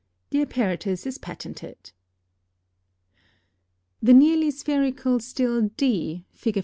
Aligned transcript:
The 0.31 0.41
apparatus 0.41 1.05
is 1.05 1.19
patented. 1.19 1.91
The 4.01 4.13
nearly 4.13 4.49
spherical 4.49 5.19
still 5.19 5.69
D 5.77 6.25
(Fig. 6.31 6.59